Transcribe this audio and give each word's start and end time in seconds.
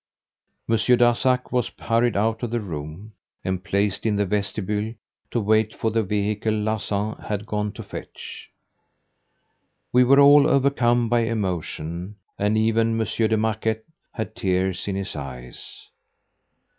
Monsieur 0.67 0.95
Darzac 0.97 1.51
was 1.51 1.69
hurried 1.77 2.17
out 2.17 2.41
of 2.41 2.49
the 2.49 2.59
room 2.59 3.13
and 3.45 3.63
placed 3.63 4.03
in 4.03 4.15
the 4.15 4.25
vestibule 4.25 4.95
to 5.29 5.39
wait 5.39 5.75
for 5.75 5.91
the 5.91 6.01
vehicle 6.01 6.55
Larsan 6.57 7.17
had 7.19 7.45
gone 7.45 7.71
to 7.73 7.83
fetch. 7.83 8.49
We 9.93 10.03
were 10.03 10.19
all 10.19 10.47
overcome 10.49 11.07
by 11.07 11.19
emotion 11.19 12.15
and 12.39 12.57
even 12.57 12.97
Monsieur 12.97 13.27
de 13.27 13.37
Marquet 13.37 13.81
had 14.13 14.35
tears 14.35 14.87
in 14.87 14.95
his 14.95 15.15
eyes. 15.15 15.89